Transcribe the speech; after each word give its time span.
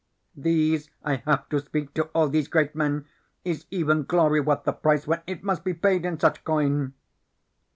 "These 0.35 0.89
I 1.03 1.17
have 1.27 1.47
to 1.49 1.59
speak 1.59 1.93
to, 1.93 2.05
all 2.15 2.27
these 2.27 2.47
great 2.47 2.73
men. 2.73 3.05
Is 3.45 3.67
even 3.69 4.01
glory 4.01 4.41
worth 4.41 4.63
the 4.63 4.73
price 4.73 5.05
when 5.05 5.21
it 5.27 5.43
must 5.43 5.63
be 5.63 5.75
paid 5.75 6.05
in 6.05 6.19
such 6.19 6.43
coin?" 6.43 6.95